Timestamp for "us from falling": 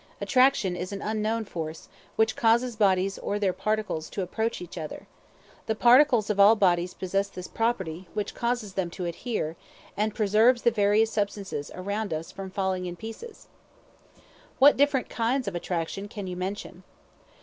12.15-12.87